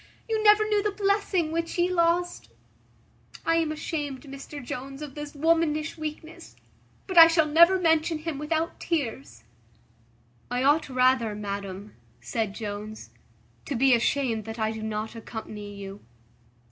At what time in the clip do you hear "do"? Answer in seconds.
14.71-14.81